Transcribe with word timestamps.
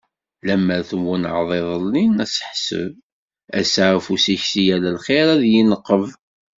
Amer 0.53 0.81
twennɛeḍ 0.89 1.49
iḍelli 1.59 2.03
aseḥseb, 2.23 2.93
ass-a 3.59 3.85
afus-ik 3.97 4.41
si 4.49 4.61
yal 4.67 4.83
lxir 4.95 5.27
ad 5.33 5.39
d-yenqeb. 5.41 6.05